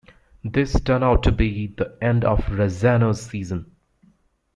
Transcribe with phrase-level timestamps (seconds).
[0.43, 3.75] This turned out to be the end of Razzano's season.